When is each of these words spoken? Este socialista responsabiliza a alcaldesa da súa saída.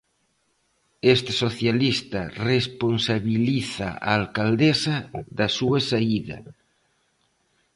Este 1.15 1.31
socialista 1.43 2.21
responsabiliza 2.51 3.87
a 4.09 4.11
alcaldesa 4.21 4.95
da 5.37 5.47
súa 5.57 5.79
saída. 5.89 6.37